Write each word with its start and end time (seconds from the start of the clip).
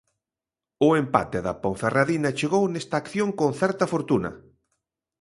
O 0.87 0.89
empate 1.03 1.39
da 1.45 1.53
Ponferradina 1.63 2.35
chegou 2.39 2.63
nesta 2.67 2.95
acción 3.03 3.29
con 3.39 3.51
certa 3.61 3.85
fortuna. 3.93 4.29